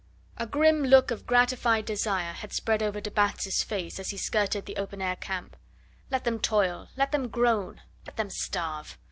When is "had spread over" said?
2.33-2.99